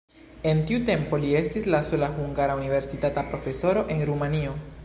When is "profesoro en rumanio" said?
3.33-4.61